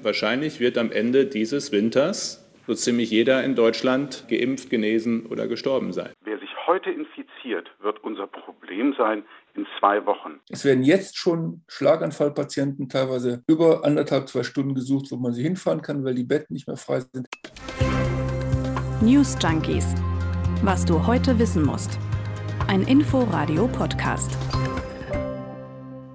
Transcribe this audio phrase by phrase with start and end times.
[0.00, 5.92] Wahrscheinlich wird am Ende dieses Winters so ziemlich jeder in Deutschland geimpft, genesen oder gestorben
[5.92, 6.12] sein.
[6.24, 9.24] Wer sich heute infiziert, wird unser Problem sein
[9.54, 10.38] in zwei Wochen.
[10.50, 15.82] Es werden jetzt schon Schlaganfallpatienten teilweise über anderthalb, zwei Stunden gesucht, wo man sie hinfahren
[15.82, 17.26] kann, weil die Betten nicht mehr frei sind.
[19.00, 19.94] News Junkies.
[20.62, 21.98] Was du heute wissen musst.
[22.68, 24.36] Ein Info-Radio-Podcast.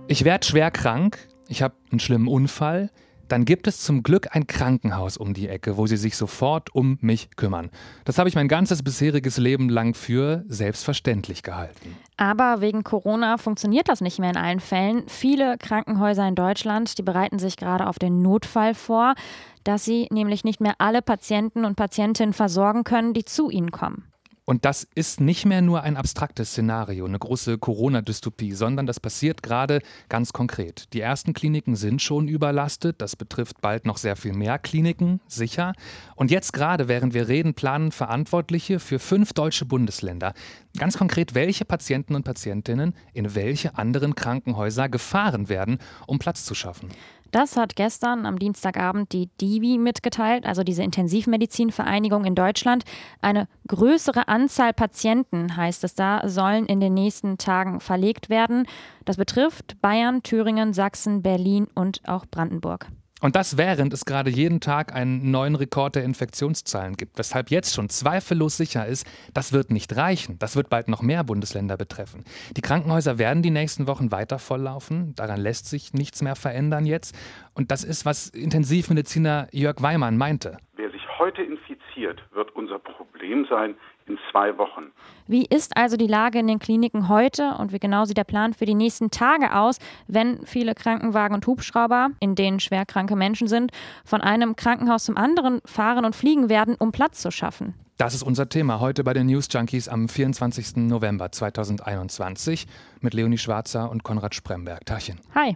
[0.08, 1.18] Ich werde schwer krank,
[1.50, 2.90] ich habe einen schlimmen Unfall,
[3.28, 6.98] dann gibt es zum Glück ein Krankenhaus um die Ecke, wo sie sich sofort um
[7.02, 7.70] mich kümmern.
[8.06, 11.98] Das habe ich mein ganzes bisheriges Leben lang für selbstverständlich gehalten.
[12.18, 15.04] Aber wegen Corona funktioniert das nicht mehr in allen Fällen.
[15.08, 19.16] Viele Krankenhäuser in Deutschland, die bereiten sich gerade auf den Notfall vor,
[19.64, 24.13] dass sie nämlich nicht mehr alle Patienten und Patientinnen versorgen können, die zu ihnen kommen.
[24.46, 29.42] Und das ist nicht mehr nur ein abstraktes Szenario, eine große Corona-Dystopie, sondern das passiert
[29.42, 29.80] gerade
[30.10, 30.94] ganz konkret.
[30.94, 35.74] Die ersten Kliniken sind schon überlastet, das betrifft bald noch sehr viel mehr Kliniken, sicher.
[36.16, 40.34] Und jetzt gerade, während wir reden, planen Verantwortliche für fünf deutsche Bundesländer
[40.78, 46.56] ganz konkret, welche Patienten und Patientinnen in welche anderen Krankenhäuser gefahren werden, um Platz zu
[46.56, 46.90] schaffen.
[47.34, 52.84] Das hat gestern am Dienstagabend die DIVI mitgeteilt, also diese Intensivmedizinvereinigung in Deutschland.
[53.22, 58.68] Eine größere Anzahl Patienten, heißt es da, sollen in den nächsten Tagen verlegt werden.
[59.04, 62.90] Das betrifft Bayern, Thüringen, Sachsen, Berlin und auch Brandenburg.
[63.24, 67.74] Und das während es gerade jeden Tag einen neuen Rekord der Infektionszahlen gibt, weshalb jetzt
[67.74, 70.38] schon zweifellos sicher ist, das wird nicht reichen.
[70.40, 72.26] Das wird bald noch mehr Bundesländer betreffen.
[72.58, 75.16] Die Krankenhäuser werden die nächsten Wochen weiter volllaufen.
[75.16, 77.16] Daran lässt sich nichts mehr verändern jetzt.
[77.54, 80.58] Und das ist, was Intensivmediziner Jörg Weimann meinte.
[80.76, 83.76] Wer sich heute infiziert, wird unser Problem sein,
[84.08, 84.92] in zwei Wochen.
[85.28, 88.54] Wie ist also die Lage in den Kliniken heute und wie genau sieht der Plan
[88.54, 93.72] für die nächsten Tage aus, wenn viele Krankenwagen und Hubschrauber, in denen schwerkranke Menschen sind,
[94.06, 97.74] von einem Krankenhaus zum anderen fahren und fliegen werden, um Platz zu schaffen?
[97.98, 100.78] Das ist unser Thema heute bei den News Junkies am 24.
[100.78, 102.66] November 2021
[103.02, 104.86] mit Leonie Schwarzer und Konrad Spremberg.
[104.86, 105.20] Tachchen.
[105.36, 105.56] Hi.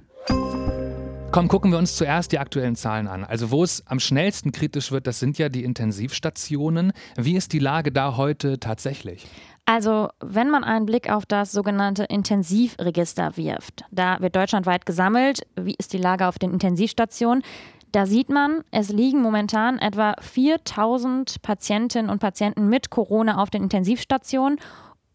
[1.31, 3.23] Komm, gucken wir uns zuerst die aktuellen Zahlen an.
[3.23, 6.93] Also wo es am schnellsten kritisch wird, das sind ja die Intensivstationen.
[7.17, 9.27] Wie ist die Lage da heute tatsächlich?
[9.65, 15.75] Also, wenn man einen Blick auf das sogenannte Intensivregister wirft, da wird deutschlandweit gesammelt, wie
[15.77, 17.43] ist die Lage auf den Intensivstationen,
[17.91, 23.63] da sieht man, es liegen momentan etwa 4000 Patientinnen und Patienten mit Corona auf den
[23.63, 24.59] Intensivstationen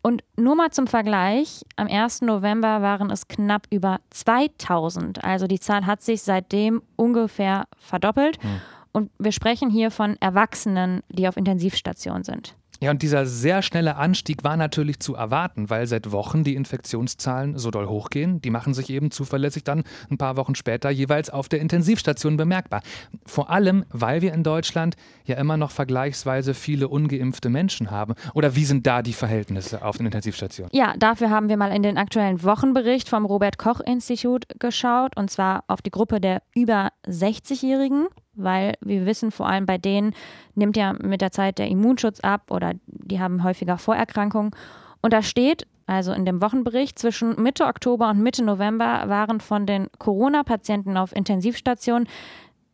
[0.03, 2.23] und nur mal zum Vergleich, am 1.
[2.23, 5.23] November waren es knapp über 2000.
[5.23, 8.43] Also die Zahl hat sich seitdem ungefähr verdoppelt.
[8.43, 8.61] Hm.
[8.91, 12.57] Und wir sprechen hier von Erwachsenen, die auf Intensivstationen sind.
[12.83, 17.57] Ja, und dieser sehr schnelle Anstieg war natürlich zu erwarten, weil seit Wochen die Infektionszahlen
[17.57, 18.43] so doll hochgehen.
[18.43, 22.83] Die machen sich eben zuverlässig dann ein paar Wochen später jeweils auf der Intensivstation bemerkbar.
[23.25, 28.15] Vor allem, weil wir in Deutschland ja immer noch vergleichsweise viele ungeimpfte Menschen haben.
[28.35, 30.71] Oder wie sind da die Verhältnisse auf den Intensivstationen?
[30.75, 35.31] Ja, dafür haben wir mal in den aktuellen Wochenbericht vom Robert Koch Institut geschaut, und
[35.31, 40.15] zwar auf die Gruppe der über 60-Jährigen weil wir wissen, vor allem bei denen
[40.55, 44.53] nimmt ja mit der Zeit der Immunschutz ab oder die haben häufiger Vorerkrankungen.
[45.01, 49.67] Und da steht, also in dem Wochenbericht, zwischen Mitte Oktober und Mitte November waren von
[49.67, 52.09] den Corona-Patienten auf Intensivstationen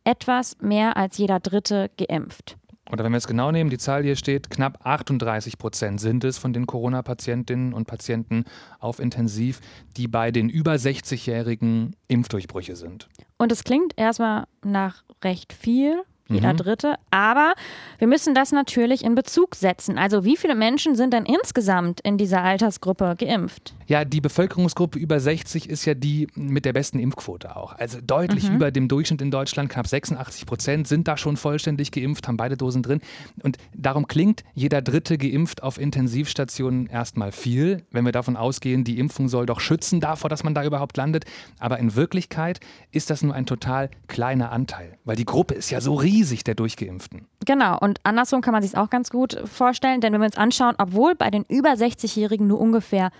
[0.03, 2.55] etwas mehr als jeder Dritte geimpft.
[2.91, 6.39] Oder wenn wir es genau nehmen, die Zahl hier steht, knapp 38 Prozent sind es
[6.39, 8.45] von den Corona-Patientinnen und Patienten
[8.79, 9.59] auf Intensiv,
[9.95, 13.07] die bei den über 60-Jährigen Impfdurchbrüche sind.
[13.41, 16.57] Und es klingt erstmal nach recht viel, jeder mhm.
[16.57, 16.95] Dritte.
[17.11, 17.53] Aber
[17.97, 19.97] wir müssen das natürlich in Bezug setzen.
[19.97, 23.73] Also wie viele Menschen sind denn insgesamt in dieser Altersgruppe geimpft?
[23.87, 27.73] Ja, die Bevölkerungsgruppe über 60 ist ja die mit der besten Impfquote auch.
[27.73, 28.55] Also deutlich mhm.
[28.55, 29.69] über dem Durchschnitt in Deutschland.
[29.69, 33.01] Knapp 86 Prozent sind da schon vollständig geimpft, haben beide Dosen drin.
[33.41, 38.99] Und darum klingt jeder Dritte geimpft auf Intensivstationen erstmal viel, wenn wir davon ausgehen, die
[38.99, 41.25] Impfung soll doch schützen davor, dass man da überhaupt landet.
[41.57, 42.59] Aber in Wirklichkeit
[42.91, 46.43] ist das nur ein total kleiner Anteil, weil die Gruppe ist ja so riesig riesig
[46.43, 47.27] der Durchgeimpften.
[47.45, 50.75] Genau, und andersrum kann man sich auch ganz gut vorstellen, denn wenn wir uns anschauen,
[50.77, 53.11] obwohl bei den über 60-Jährigen nur ungefähr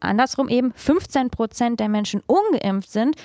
[0.00, 3.16] andersrum eben 15 Prozent der Menschen ungeimpft sind,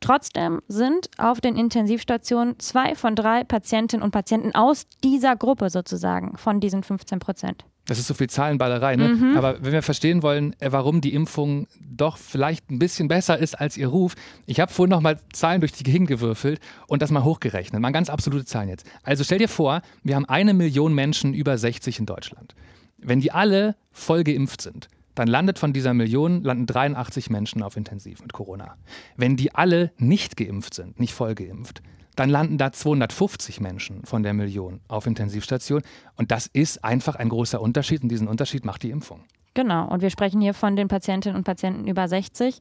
[0.00, 6.36] Trotzdem sind auf den Intensivstationen zwei von drei Patientinnen und Patienten aus dieser Gruppe sozusagen,
[6.36, 7.64] von diesen 15 Prozent.
[7.86, 9.08] Das ist so viel Zahlenballerei, ne?
[9.08, 9.36] Mhm.
[9.36, 13.54] Aber wenn wir verstehen wollen, äh, warum die Impfung doch vielleicht ein bisschen besser ist
[13.54, 14.14] als ihr Ruf,
[14.46, 17.80] ich habe vorhin nochmal Zahlen durch die Gegend gewürfelt und das mal hochgerechnet.
[17.80, 18.86] Mal ganz absolute Zahlen jetzt.
[19.02, 22.54] Also stell dir vor, wir haben eine Million Menschen über 60 in Deutschland.
[22.98, 27.76] Wenn die alle voll geimpft sind, dann landet von dieser Million, landen 83 Menschen auf
[27.76, 28.76] Intensiv mit Corona.
[29.16, 31.82] Wenn die alle nicht geimpft sind, nicht voll geimpft,
[32.16, 35.82] dann landen da 250 Menschen von der Million auf Intensivstation.
[36.16, 39.24] Und das ist einfach ein großer Unterschied und diesen Unterschied macht die Impfung.
[39.54, 42.58] Genau, und wir sprechen hier von den Patientinnen und Patienten über 60.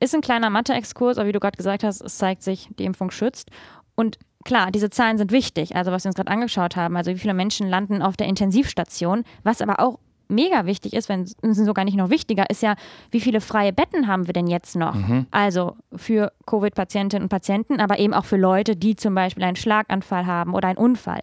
[0.00, 3.10] Ist ein kleiner Mathe-Exkurs, aber wie du gerade gesagt hast, es zeigt sich, die Impfung
[3.10, 3.50] schützt.
[3.94, 7.18] Und klar, diese Zahlen sind wichtig, also was wir uns gerade angeschaut haben, also wie
[7.18, 9.98] viele Menschen landen auf der Intensivstation, was aber auch
[10.30, 12.74] mega wichtig ist, wenn es sogar nicht noch wichtiger ist ja,
[13.10, 14.94] wie viele freie Betten haben wir denn jetzt noch?
[14.94, 15.26] Mhm.
[15.30, 20.26] Also für Covid-Patientinnen und Patienten, aber eben auch für Leute, die zum Beispiel einen Schlaganfall
[20.26, 21.22] haben oder einen Unfall.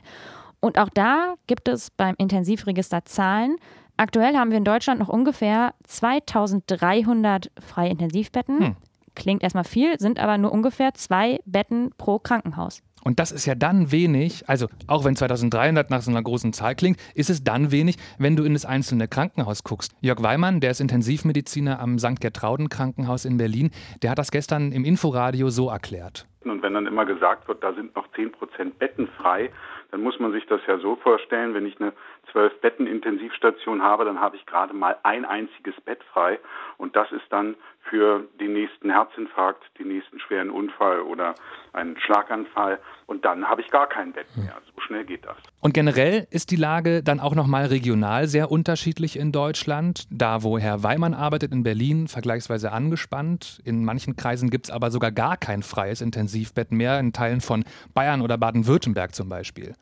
[0.60, 3.58] Und auch da gibt es beim Intensivregister Zahlen.
[3.96, 8.60] Aktuell haben wir in Deutschland noch ungefähr 2300 freie Intensivbetten.
[8.60, 8.76] Hm.
[9.16, 12.84] Klingt erstmal viel, sind aber nur ungefähr zwei Betten pro Krankenhaus.
[13.04, 16.76] Und das ist ja dann wenig, also auch wenn 2300 nach so einer großen Zahl
[16.76, 19.94] klingt, ist es dann wenig, wenn du in das einzelne Krankenhaus guckst.
[20.02, 22.20] Jörg Weimann, der ist Intensivmediziner am St.
[22.20, 23.72] Gertrauden Krankenhaus in Berlin,
[24.02, 26.28] der hat das gestern im Inforadio so erklärt.
[26.44, 29.52] Und wenn dann immer gesagt wird, da sind noch 10 Prozent Betten frei,
[29.92, 31.94] dann muss man sich das ja so vorstellen, wenn ich eine
[32.32, 36.40] zwölf Betten Intensivstation habe, dann habe ich gerade mal ein einziges Bett frei
[36.78, 37.56] und das ist dann
[37.90, 41.36] für den nächsten Herzinfarkt, den nächsten schweren Unfall oder
[41.74, 44.56] einen Schlaganfall und dann habe ich gar kein Bett mehr.
[44.76, 45.38] So schnell geht das.
[45.62, 50.06] Und generell ist die Lage dann auch nochmal regional sehr unterschiedlich in Deutschland.
[50.10, 53.62] Da, wo Herr Weimann arbeitet, in Berlin, vergleichsweise angespannt.
[53.64, 57.64] In manchen Kreisen gibt es aber sogar gar kein freies Intensivbett mehr, in Teilen von
[57.94, 59.74] Bayern oder Baden-Württemberg zum Beispiel.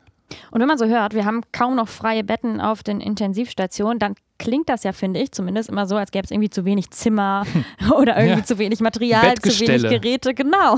[0.50, 4.14] Und wenn man so hört, wir haben kaum noch freie Betten auf den Intensivstationen, dann
[4.38, 7.44] klingt das ja, finde ich, zumindest immer so, als gäbe es irgendwie zu wenig Zimmer
[7.96, 8.44] oder irgendwie ja.
[8.44, 10.34] zu wenig Material, zu wenig Geräte.
[10.34, 10.76] Genau.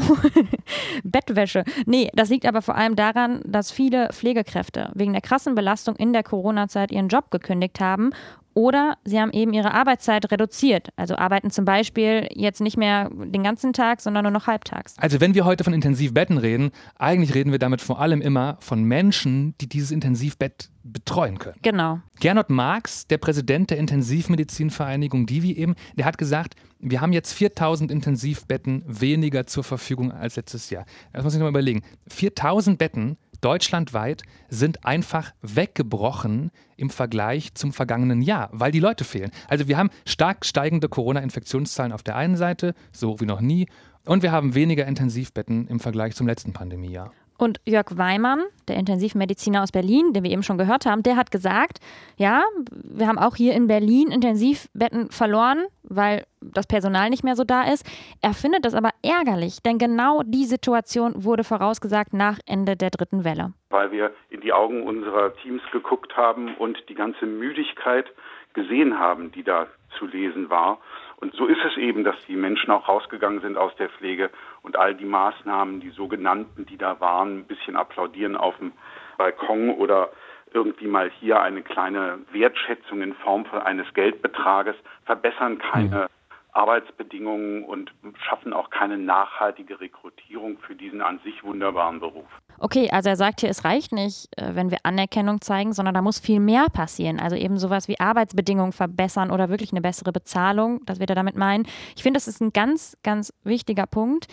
[1.05, 1.65] Bettwäsche.
[1.87, 6.13] Nee, das liegt aber vor allem daran, dass viele Pflegekräfte wegen der krassen Belastung in
[6.13, 8.11] der Corona-Zeit ihren Job gekündigt haben
[8.59, 10.89] oder sie haben eben ihre Arbeitszeit reduziert.
[10.97, 14.99] Also arbeiten zum Beispiel jetzt nicht mehr den ganzen Tag, sondern nur noch halbtags.
[14.99, 18.83] Also wenn wir heute von Intensivbetten reden, eigentlich reden wir damit vor allem immer von
[18.83, 21.57] Menschen, die dieses Intensivbett betreuen können.
[21.63, 22.01] Genau.
[22.19, 27.93] Gernot Marx, der Präsident der Intensivmedizinvereinigung Divi eben, der hat gesagt, wir haben jetzt 4000
[27.93, 30.85] Intensivbetten weniger zur Verfügung als letztes Jahr.
[31.13, 31.83] Das muss ich mal überlegen.
[32.09, 39.31] 4000 Betten deutschlandweit sind einfach weggebrochen im Vergleich zum vergangenen Jahr, weil die Leute fehlen.
[39.49, 43.67] Also wir haben stark steigende Corona-Infektionszahlen auf der einen Seite, so wie noch nie,
[44.05, 47.13] und wir haben weniger Intensivbetten im Vergleich zum letzten Pandemiejahr.
[47.39, 51.31] Und Jörg Weimann, der Intensivmediziner aus Berlin, den wir eben schon gehört haben, der hat
[51.31, 51.79] gesagt,
[52.17, 52.43] ja,
[52.73, 57.63] wir haben auch hier in Berlin Intensivbetten verloren, weil das Personal nicht mehr so da
[57.63, 57.87] ist.
[58.23, 63.23] Er findet das aber ärgerlich, denn genau die Situation wurde vorausgesagt nach Ende der dritten
[63.23, 63.53] Welle.
[63.71, 68.07] Weil wir in die Augen unserer Teams geguckt haben und die ganze Müdigkeit
[68.53, 70.79] gesehen haben, die da zu lesen war.
[71.21, 74.31] Und so ist es eben, dass die Menschen auch rausgegangen sind aus der Pflege
[74.63, 78.73] und all die Maßnahmen, die sogenannten, die da waren, ein bisschen applaudieren auf dem
[79.17, 80.11] Balkon oder
[80.53, 86.18] irgendwie mal hier eine kleine Wertschätzung in Form eines Geldbetrages verbessern keine mhm.
[86.53, 87.93] Arbeitsbedingungen und
[88.27, 92.27] schaffen auch keine nachhaltige Rekrutierung für diesen an sich wunderbaren Beruf.
[92.59, 96.03] Okay, also er sagt hier, es reicht nicht, äh, wenn wir Anerkennung zeigen, sondern da
[96.03, 97.21] muss viel mehr passieren.
[97.21, 101.37] Also eben sowas wie Arbeitsbedingungen verbessern oder wirklich eine bessere Bezahlung, das wird er damit
[101.37, 101.67] meinen.
[101.97, 104.27] Ich finde, das ist ein ganz, ganz wichtiger Punkt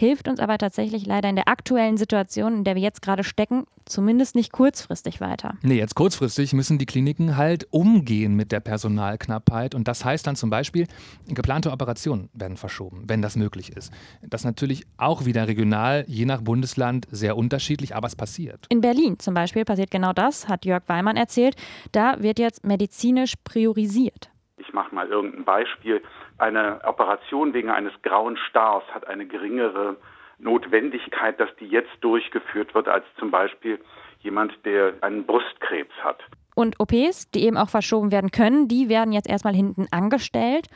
[0.00, 3.66] hilft uns aber tatsächlich leider in der aktuellen Situation, in der wir jetzt gerade stecken,
[3.84, 5.58] zumindest nicht kurzfristig weiter.
[5.62, 10.36] Nee, jetzt kurzfristig müssen die Kliniken halt umgehen mit der Personalknappheit und das heißt dann
[10.36, 10.86] zum Beispiel,
[11.28, 13.92] geplante Operationen werden verschoben, wenn das möglich ist.
[14.22, 18.66] Das ist natürlich auch wieder regional, je nach Bundesland sehr unterschiedlich, aber es passiert.
[18.70, 21.56] In Berlin zum Beispiel passiert genau das, hat Jörg Weimann erzählt.
[21.92, 24.30] Da wird jetzt medizinisch priorisiert.
[24.56, 26.00] Ich mache mal irgendein Beispiel.
[26.40, 29.96] Eine Operation wegen eines grauen Stars hat eine geringere
[30.38, 33.78] Notwendigkeit, dass die jetzt durchgeführt wird, als zum Beispiel
[34.20, 36.22] jemand, der einen Brustkrebs hat.
[36.54, 40.68] Und OPs, die eben auch verschoben werden können, die werden jetzt erstmal hinten angestellt.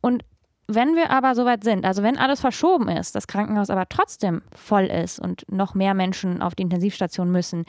[0.00, 0.24] Und
[0.68, 4.84] wenn wir aber soweit sind, also wenn alles verschoben ist, das Krankenhaus aber trotzdem voll
[4.84, 7.66] ist und noch mehr Menschen auf die Intensivstation müssen,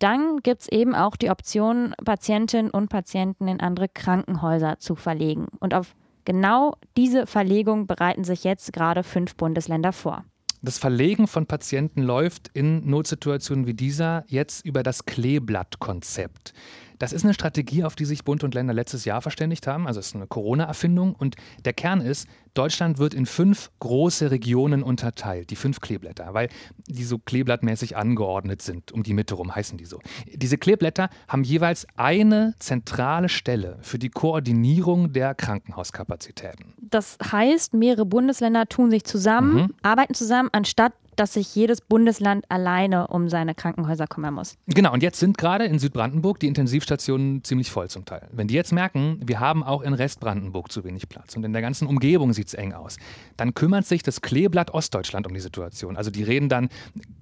[0.00, 5.46] dann gibt es eben auch die Option, Patientinnen und Patienten in andere Krankenhäuser zu verlegen.
[5.60, 10.24] Und auf genau diese Verlegung bereiten sich jetzt gerade fünf Bundesländer vor.
[10.62, 16.54] Das Verlegen von Patienten läuft in Notsituationen wie dieser jetzt über das Kleeblatt-Konzept.
[16.98, 19.86] Das ist eine Strategie, auf die sich Bund und Länder letztes Jahr verständigt haben.
[19.86, 21.14] Also es ist eine Corona-Erfindung.
[21.14, 26.48] Und der Kern ist, Deutschland wird in fünf große Regionen unterteilt, die fünf Kleeblätter, weil
[26.86, 28.92] die so kleeblattmäßig angeordnet sind.
[28.92, 30.00] Um die Mitte rum heißen die so.
[30.32, 36.74] Diese Kleeblätter haben jeweils eine zentrale Stelle für die Koordinierung der Krankenhauskapazitäten.
[36.80, 39.74] Das heißt, mehrere Bundesländer tun sich zusammen, mhm.
[39.82, 44.56] arbeiten zusammen, anstatt dass sich jedes Bundesland alleine um seine Krankenhäuser kümmern muss.
[44.66, 48.28] Genau, und jetzt sind gerade in Südbrandenburg die Intensivstationen ziemlich voll zum Teil.
[48.32, 51.62] Wenn die jetzt merken, wir haben auch in Restbrandenburg zu wenig Platz und in der
[51.62, 52.98] ganzen Umgebung sieht es eng aus,
[53.36, 55.96] dann kümmert sich das Kleeblatt Ostdeutschland um die Situation.
[55.96, 56.68] Also die reden dann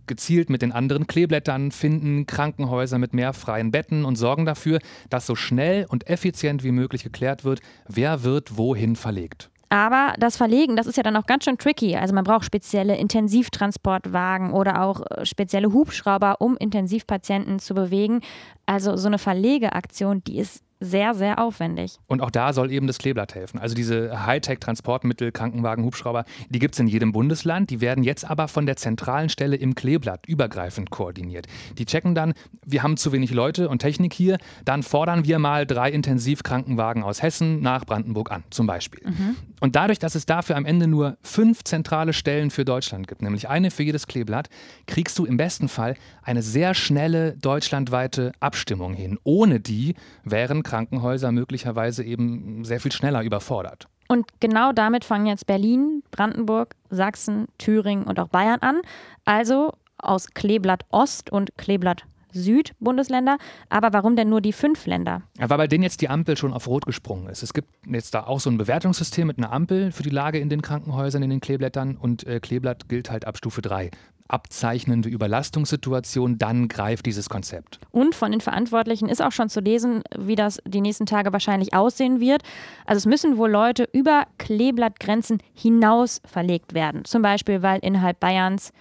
[0.06, 5.26] gezielt mit den anderen Kleeblättern, finden Krankenhäuser mit mehr freien Betten und sorgen dafür, dass
[5.26, 9.48] so schnell und effizient wie möglich geklärt wird, wer wird wohin verlegt.
[9.68, 11.96] Aber das Verlegen, das ist ja dann auch ganz schön tricky.
[11.96, 18.20] Also man braucht spezielle Intensivtransportwagen oder auch äh, spezielle Hubschrauber, um Intensivpatienten zu bewegen.
[18.66, 21.98] Also so eine Verlegeaktion, die ist sehr, sehr aufwendig.
[22.06, 23.58] Und auch da soll eben das Kleeblatt helfen.
[23.58, 27.70] Also diese Hightech-Transportmittel, Krankenwagen, Hubschrauber, die gibt es in jedem Bundesland.
[27.70, 31.46] Die werden jetzt aber von der zentralen Stelle im Kleeblatt übergreifend koordiniert.
[31.78, 32.34] Die checken dann,
[32.66, 37.22] wir haben zu wenig Leute und Technik hier, dann fordern wir mal drei Intensivkrankenwagen aus
[37.22, 39.02] Hessen nach Brandenburg an, zum Beispiel.
[39.04, 39.36] Mhm.
[39.62, 43.48] Und dadurch, dass es dafür am Ende nur fünf zentrale Stellen für Deutschland gibt, nämlich
[43.48, 44.48] eine für jedes Kleeblatt,
[44.88, 49.20] kriegst du im besten Fall eine sehr schnelle deutschlandweite Abstimmung hin.
[49.22, 53.86] Ohne die wären Krankenhäuser möglicherweise eben sehr viel schneller überfordert.
[54.08, 58.80] Und genau damit fangen jetzt Berlin, Brandenburg, Sachsen, Thüringen und auch Bayern an.
[59.24, 63.38] Also aus Kleeblatt Ost und Kleeblatt Süd-Bundesländer.
[63.68, 65.22] Aber warum denn nur die fünf Länder?
[65.38, 67.42] Ja, weil bei denen jetzt die Ampel schon auf Rot gesprungen ist.
[67.42, 70.48] Es gibt jetzt da auch so ein Bewertungssystem mit einer Ampel für die Lage in
[70.48, 73.90] den Krankenhäusern, in den Kleeblättern und äh, Kleeblatt gilt halt ab Stufe 3
[74.32, 77.78] abzeichnende Überlastungssituation, dann greift dieses Konzept.
[77.90, 81.74] Und von den Verantwortlichen ist auch schon zu lesen, wie das die nächsten Tage wahrscheinlich
[81.74, 82.42] aussehen wird.
[82.86, 87.04] Also es müssen wohl Leute über Kleeblattgrenzen hinaus verlegt werden.
[87.04, 88.72] Zum Beispiel, weil innerhalb Bayerns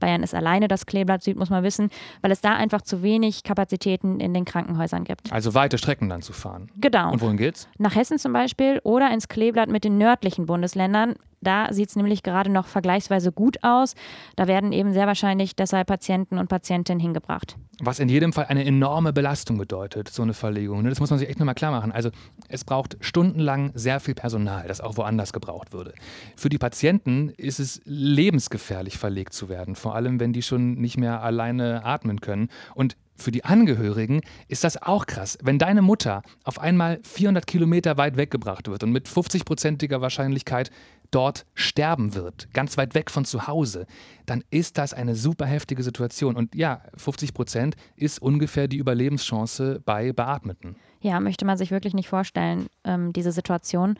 [0.00, 3.42] Bayern ist alleine das Kleeblatt Süd, muss man wissen, weil es da einfach zu wenig
[3.42, 5.32] Kapazitäten in den Krankenhäusern gibt.
[5.32, 6.70] Also weite Strecken dann zu fahren.
[6.76, 7.12] Genau.
[7.12, 7.68] Und wohin geht's?
[7.78, 11.14] Nach Hessen zum Beispiel oder ins Kleeblatt mit den nördlichen Bundesländern.
[11.40, 13.94] Da sieht es nämlich gerade noch vergleichsweise gut aus.
[14.36, 17.56] Da werden eben sehr wahrscheinlich deshalb Patienten und Patientinnen hingebracht.
[17.80, 20.82] Was in jedem Fall eine enorme Belastung bedeutet, so eine Verlegung.
[20.82, 20.88] Ne?
[20.88, 21.92] Das muss man sich echt nochmal klar machen.
[21.92, 22.10] Also
[22.48, 25.92] es braucht stundenlang sehr viel Personal, das auch woanders gebraucht würde.
[26.36, 30.96] Für die Patienten ist es lebensgefährlich verlegt zu werden, vor allem wenn die schon nicht
[30.96, 32.48] mehr alleine atmen können.
[32.74, 35.38] Und für die Angehörigen ist das auch krass.
[35.42, 40.70] Wenn deine Mutter auf einmal 400 Kilometer weit weggebracht wird und mit 50-prozentiger Wahrscheinlichkeit
[41.10, 43.86] dort sterben wird, ganz weit weg von zu Hause,
[44.26, 46.36] dann ist das eine super heftige Situation.
[46.36, 50.76] Und ja, 50 Prozent ist ungefähr die Überlebenschance bei Beatmeten.
[51.00, 53.96] Ja, möchte man sich wirklich nicht vorstellen, ähm, diese Situation.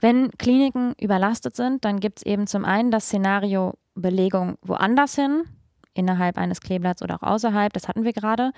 [0.00, 5.42] Wenn Kliniken überlastet sind, dann gibt es eben zum einen das Szenario Belegung woanders hin,
[5.94, 8.52] innerhalb eines Kleeblatts oder auch außerhalb, das hatten wir gerade.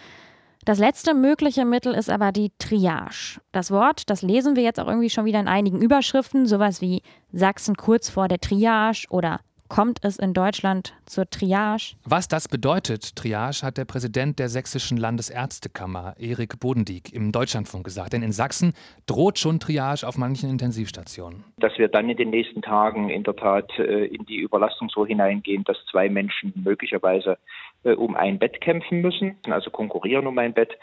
[0.65, 3.41] Das letzte mögliche Mittel ist aber die Triage.
[3.51, 7.03] Das Wort, das lesen wir jetzt auch irgendwie schon wieder in einigen Überschriften, sowas wie
[7.33, 11.95] Sachsen kurz vor der Triage oder kommt es in Deutschland zur Triage?
[12.05, 18.13] Was das bedeutet, Triage, hat der Präsident der Sächsischen Landesärztekammer, Erik Bodendieck, im Deutschlandfunk gesagt.
[18.13, 18.75] Denn in Sachsen
[19.07, 21.45] droht schon Triage auf manchen Intensivstationen.
[21.57, 25.07] Dass wir dann in den nächsten Tagen in der Tat äh, in die Überlastung so
[25.07, 27.39] hineingehen, dass zwei Menschen möglicherweise
[27.85, 30.77] äh, um ein Bett kämpfen müssen, also konkurrieren um ein Bett.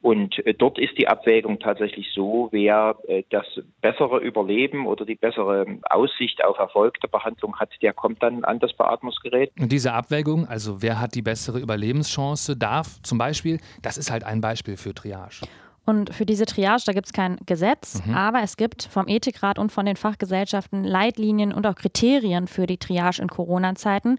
[0.00, 2.96] Und äh, dort ist die Abwägung tatsächlich so, wer
[3.30, 3.46] das
[3.80, 8.44] bessere Überleben oder die bessere Aussicht auf Erfolg der Behandlung hat, der kommt dann dann
[8.44, 9.52] an das Beatmungsgerät.
[9.58, 14.24] Und diese Abwägung, also wer hat die bessere Überlebenschance, darf zum Beispiel, das ist halt
[14.24, 15.46] ein Beispiel für Triage.
[15.84, 18.14] Und für diese Triage, da gibt es kein Gesetz, mhm.
[18.14, 22.78] aber es gibt vom Ethikrat und von den Fachgesellschaften Leitlinien und auch Kriterien für die
[22.78, 24.18] Triage in Corona-Zeiten.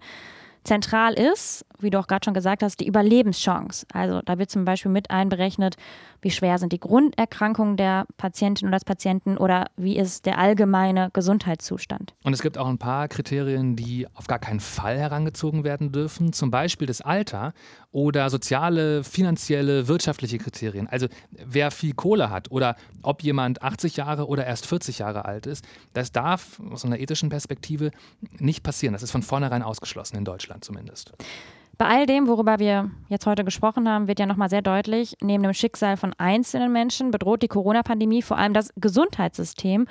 [0.64, 3.86] Zentral ist, wie du auch gerade schon gesagt hast, die Überlebenschance.
[3.92, 5.76] Also da wird zum Beispiel mit einberechnet,
[6.20, 11.10] wie schwer sind die Grunderkrankungen der Patientin oder des Patienten oder wie ist der allgemeine
[11.12, 12.14] Gesundheitszustand.
[12.24, 16.32] Und es gibt auch ein paar Kriterien, die auf gar keinen Fall herangezogen werden dürfen,
[16.32, 17.52] zum Beispiel das Alter
[17.92, 20.88] oder soziale, finanzielle, wirtschaftliche Kriterien.
[20.88, 25.46] Also wer viel Kohle hat oder ob jemand 80 Jahre oder erst 40 Jahre alt
[25.46, 27.90] ist, das darf aus einer ethischen Perspektive
[28.38, 28.94] nicht passieren.
[28.94, 31.12] Das ist von vornherein ausgeschlossen in Deutschland zumindest.
[31.76, 35.42] Bei all dem, worüber wir jetzt heute gesprochen haben, wird ja nochmal sehr deutlich, neben
[35.42, 39.86] dem Schicksal von einzelnen Menschen bedroht die Corona-Pandemie vor allem das Gesundheitssystem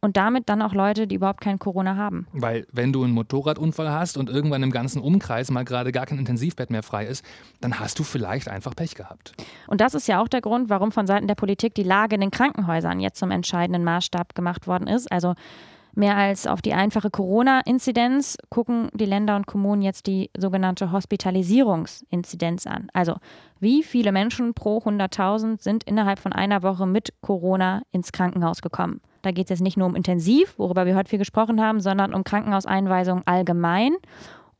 [0.00, 2.26] und damit dann auch Leute, die überhaupt kein Corona haben.
[2.32, 6.18] Weil wenn du einen Motorradunfall hast und irgendwann im ganzen Umkreis mal gerade gar kein
[6.18, 7.24] Intensivbett mehr frei ist,
[7.60, 9.32] dann hast du vielleicht einfach Pech gehabt.
[9.66, 12.20] Und das ist ja auch der Grund, warum von Seiten der Politik die Lage in
[12.20, 15.10] den Krankenhäusern jetzt zum entscheidenden Maßstab gemacht worden ist.
[15.10, 15.34] Also
[15.98, 22.66] Mehr als auf die einfache Corona-Inzidenz gucken die Länder und Kommunen jetzt die sogenannte Hospitalisierungsinzidenz
[22.66, 22.88] an.
[22.92, 23.14] Also
[23.60, 29.00] wie viele Menschen pro 100.000 sind innerhalb von einer Woche mit Corona ins Krankenhaus gekommen.
[29.22, 32.12] Da geht es jetzt nicht nur um Intensiv, worüber wir heute viel gesprochen haben, sondern
[32.12, 33.96] um Krankenhauseinweisungen allgemein.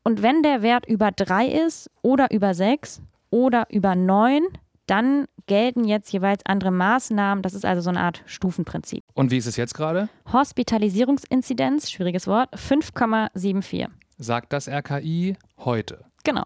[0.05, 4.43] Und wenn der Wert über 3 ist oder über 6 oder über 9,
[4.87, 7.43] dann gelten jetzt jeweils andere Maßnahmen.
[7.43, 9.05] Das ist also so eine Art Stufenprinzip.
[9.15, 10.09] Und wie ist es jetzt gerade?
[10.33, 13.89] Hospitalisierungsinzidenz, schwieriges Wort, 5,74.
[14.19, 16.05] Sagt das RKI heute.
[16.25, 16.45] Genau.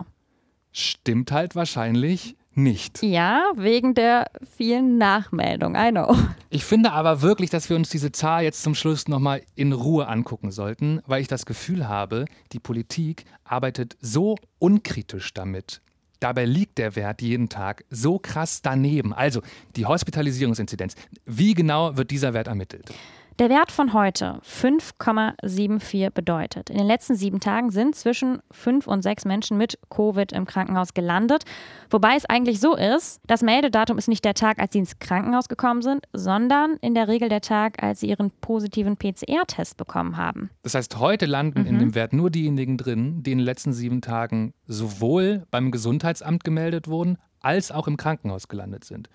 [0.73, 3.03] Stimmt halt wahrscheinlich nicht.
[3.03, 6.17] Ja, wegen der vielen Nachmeldungen, I know.
[6.51, 10.09] Ich finde aber wirklich, dass wir uns diese Zahl jetzt zum Schluss nochmal in Ruhe
[10.09, 15.81] angucken sollten, weil ich das Gefühl habe, die Politik arbeitet so unkritisch damit.
[16.21, 19.13] Dabei liegt der Wert jeden Tag so krass daneben.
[19.13, 19.41] Also
[19.77, 20.95] die Hospitalisierungsinzidenz.
[21.25, 22.93] Wie genau wird dieser Wert ermittelt?
[23.41, 29.01] Der Wert von heute, 5,74 bedeutet, in den letzten sieben Tagen sind zwischen fünf und
[29.01, 31.45] sechs Menschen mit Covid im Krankenhaus gelandet.
[31.89, 35.49] Wobei es eigentlich so ist, das Meldedatum ist nicht der Tag, als sie ins Krankenhaus
[35.49, 40.51] gekommen sind, sondern in der Regel der Tag, als sie ihren positiven PCR-Test bekommen haben.
[40.63, 41.67] Das heißt, heute landen mhm.
[41.67, 46.45] in dem Wert nur diejenigen drin, die in den letzten sieben Tagen sowohl beim Gesundheitsamt
[46.45, 49.09] gemeldet wurden, als auch im Krankenhaus gelandet sind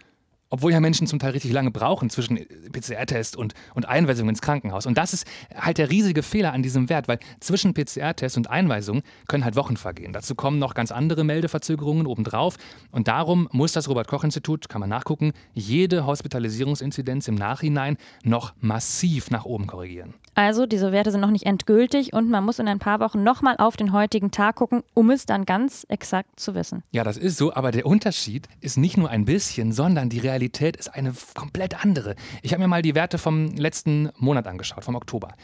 [0.55, 2.39] obwohl ja Menschen zum Teil richtig lange brauchen zwischen
[2.71, 4.85] PCR-Test und, und Einweisung ins Krankenhaus.
[4.85, 9.01] Und das ist halt der riesige Fehler an diesem Wert, weil zwischen PCR-Test und Einweisung
[9.27, 10.13] können halt Wochen vergehen.
[10.13, 12.55] Dazu kommen noch ganz andere Meldeverzögerungen obendrauf.
[12.89, 19.43] Und darum muss das Robert-Koch-Institut, kann man nachgucken, jede Hospitalisierungsinzidenz im Nachhinein noch massiv nach
[19.43, 20.13] oben korrigieren.
[20.35, 23.55] Also diese Werte sind noch nicht endgültig und man muss in ein paar Wochen nochmal
[23.57, 26.83] auf den heutigen Tag gucken, um es dann ganz exakt zu wissen.
[26.91, 30.75] Ja, das ist so, aber der Unterschied ist nicht nur ein bisschen, sondern die Realität
[30.75, 32.15] ist eine komplett andere.
[32.41, 35.35] Ich habe mir mal die Werte vom letzten Monat angeschaut, vom Oktober.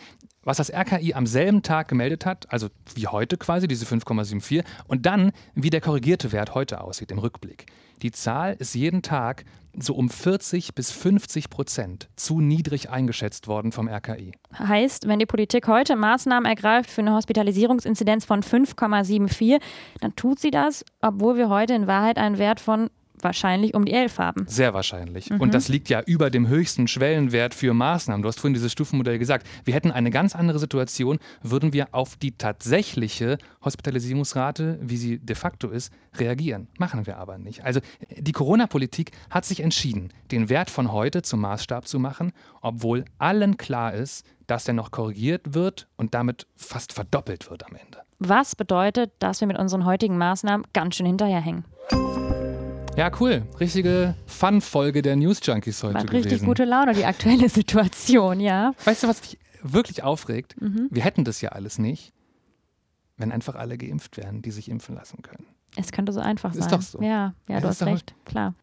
[0.43, 5.05] Was das RKI am selben Tag gemeldet hat, also wie heute quasi, diese 5,74, und
[5.05, 7.67] dann, wie der korrigierte Wert heute aussieht im Rückblick.
[8.01, 9.45] Die Zahl ist jeden Tag
[9.77, 14.33] so um 40 bis 50 Prozent zu niedrig eingeschätzt worden vom RKI.
[14.57, 19.61] Heißt, wenn die Politik heute Maßnahmen ergreift für eine Hospitalisierungsinzidenz von 5,74,
[19.99, 22.89] dann tut sie das, obwohl wir heute in Wahrheit einen Wert von
[23.23, 24.45] wahrscheinlich um die 11 haben.
[24.47, 25.29] Sehr wahrscheinlich.
[25.29, 25.41] Mhm.
[25.41, 28.21] Und das liegt ja über dem höchsten Schwellenwert für Maßnahmen.
[28.21, 29.47] Du hast vorhin dieses Stufenmodell gesagt.
[29.63, 35.35] Wir hätten eine ganz andere Situation, würden wir auf die tatsächliche Hospitalisierungsrate, wie sie de
[35.35, 36.67] facto ist, reagieren.
[36.77, 37.63] Machen wir aber nicht.
[37.63, 37.79] Also
[38.17, 42.31] die Corona-Politik hat sich entschieden, den Wert von heute zum Maßstab zu machen,
[42.61, 47.75] obwohl allen klar ist, dass der noch korrigiert wird und damit fast verdoppelt wird am
[47.75, 47.99] Ende.
[48.19, 51.65] Was bedeutet, dass wir mit unseren heutigen Maßnahmen ganz schön hinterherhängen?
[53.01, 53.41] Ja, cool.
[53.59, 55.97] Richtige Fun-Folge der News Junkies heute.
[55.97, 58.73] Hat richtig gute Laune, die aktuelle Situation, ja.
[58.85, 60.61] Weißt du, was dich wirklich aufregt?
[60.61, 60.87] Mhm.
[60.91, 62.13] Wir hätten das ja alles nicht,
[63.17, 65.47] wenn einfach alle geimpft wären, die sich impfen lassen können.
[65.75, 66.61] Es könnte so einfach sein.
[66.61, 67.01] Ist doch so.
[67.01, 68.53] Ja, ja, du hast recht, klar.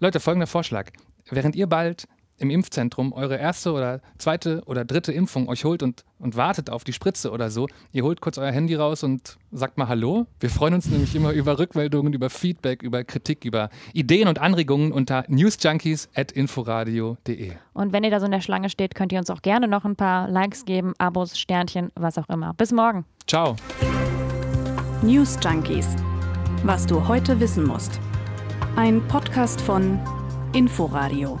[0.00, 0.88] Leute, folgender Vorschlag.
[1.28, 2.08] Während ihr bald
[2.42, 6.84] im Impfzentrum eure erste oder zweite oder dritte Impfung euch holt und, und wartet auf
[6.84, 10.26] die Spritze oder so, ihr holt kurz euer Handy raus und sagt mal Hallo.
[10.40, 14.92] Wir freuen uns nämlich immer über Rückmeldungen, über Feedback, über Kritik, über Ideen und Anregungen
[14.92, 17.52] unter newsjunkies.inforadio.de.
[17.72, 19.84] Und wenn ihr da so in der Schlange steht, könnt ihr uns auch gerne noch
[19.84, 22.54] ein paar Likes geben, Abos, Sternchen, was auch immer.
[22.54, 23.04] Bis morgen.
[23.26, 23.56] Ciao.
[25.02, 25.96] News Junkies.
[26.64, 27.98] Was du heute wissen musst.
[28.76, 29.98] Ein Podcast von
[30.52, 31.40] Inforadio.